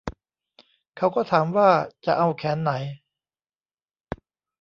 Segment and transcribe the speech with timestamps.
[0.97, 1.69] เขาก็ถามว่า
[2.05, 2.71] จะเอาแขนไหน